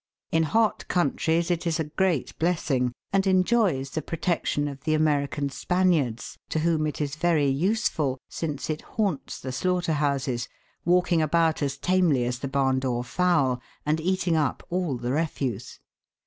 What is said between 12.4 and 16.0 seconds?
barndoor fowl, and eating up all the refuse.